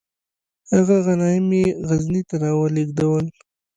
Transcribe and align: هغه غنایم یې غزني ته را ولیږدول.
هغه 0.75 0.95
غنایم 1.05 1.47
یې 1.59 1.65
غزني 1.87 2.21
ته 2.29 2.35
را 2.43 2.51
ولیږدول. 2.59 3.25